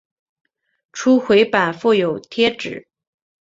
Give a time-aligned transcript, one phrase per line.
[0.91, 2.87] 初回版附有贴纸。